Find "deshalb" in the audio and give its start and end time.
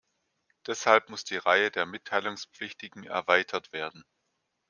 0.65-1.09